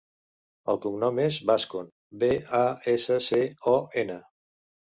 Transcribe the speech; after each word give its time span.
El 0.71 0.79
cognom 0.85 1.19
és 1.25 1.37
Bascon: 1.51 1.91
be, 2.23 2.31
a, 2.63 2.65
essa, 2.97 3.21
ce, 3.29 3.43
o, 3.75 3.79
ena. 4.05 4.21